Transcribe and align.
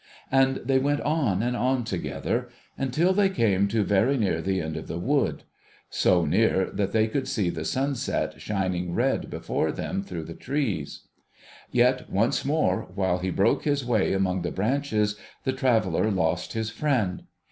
And 0.31 0.61
they 0.65 0.79
went 0.79 1.01
on 1.01 1.43
and 1.43 1.55
on 1.55 1.83
together, 1.83 2.49
until 2.75 3.13
they 3.13 3.29
came 3.29 3.67
to 3.67 3.83
very 3.83 4.17
near 4.17 4.41
the 4.41 4.59
end 4.59 4.75
of 4.75 4.87
the 4.87 4.97
wood: 4.97 5.43
so 5.91 6.25
near, 6.25 6.71
that 6.71 6.91
they 6.91 7.07
could 7.07 7.27
see 7.27 7.51
the 7.51 7.63
sunset 7.63 8.41
shining 8.41 8.95
red 8.95 9.29
before 9.29 9.71
them 9.71 10.01
through 10.01 10.23
the 10.23 10.33
trees. 10.33 11.01
Yet, 11.69 12.09
once 12.09 12.43
more, 12.43 12.87
while 12.95 13.19
he 13.19 13.29
broke 13.29 13.61
his 13.65 13.85
way 13.85 14.13
among 14.13 14.41
the 14.41 14.49
branches, 14.49 15.17
the 15.43 15.53
traveller 15.53 16.09
lost 16.09 16.53
his 16.53 16.71
friend. 16.71 17.25